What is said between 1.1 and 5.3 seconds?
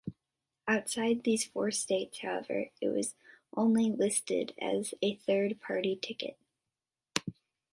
of these four states, however, it was only listed as a